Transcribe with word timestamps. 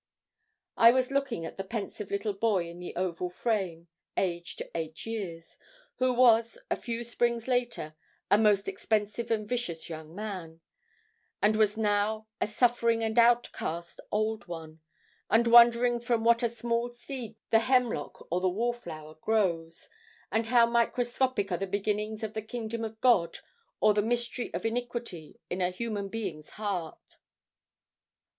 I 0.77 0.89
was 0.89 1.11
looking 1.11 1.45
at 1.45 1.57
the 1.57 1.63
pensive 1.63 2.09
little 2.09 2.33
boy 2.33 2.67
in 2.67 2.79
the 2.79 2.95
oval 2.95 3.29
frame 3.29 3.87
aged 4.17 4.63
eight 4.73 5.05
years 5.05 5.59
who 5.97 6.11
was, 6.15 6.57
a 6.71 6.75
few 6.75 7.03
springs 7.03 7.47
later, 7.47 7.93
'a 8.31 8.39
most 8.39 8.67
expensive 8.67 9.29
and 9.29 9.47
vicious 9.47 9.89
young 9.89 10.15
man,' 10.15 10.61
and 11.39 11.55
was 11.55 11.77
now 11.77 12.25
a 12.41 12.47
suffering 12.47 13.03
and 13.03 13.19
outcast 13.19 13.99
old 14.11 14.47
one, 14.47 14.79
and 15.29 15.45
wondering 15.45 15.99
from 15.99 16.23
what 16.23 16.41
a 16.41 16.49
small 16.49 16.89
seed 16.89 17.35
the 17.51 17.59
hemlock 17.59 18.25
or 18.31 18.41
the 18.41 18.49
wallflower 18.49 19.13
grows, 19.21 19.87
and 20.31 20.47
how 20.47 20.65
microscopic 20.65 21.51
are 21.51 21.57
the 21.59 21.67
beginnings 21.67 22.23
of 22.23 22.33
the 22.33 22.41
kingdom 22.41 22.83
of 22.83 22.99
God 23.01 23.37
or 23.79 23.89
of 23.91 23.97
the 23.97 24.01
mystery 24.01 24.51
of 24.55 24.65
iniquity 24.65 25.35
in 25.47 25.61
a 25.61 25.69
human 25.69 26.09
being's 26.09 26.49
heart. 26.49 27.17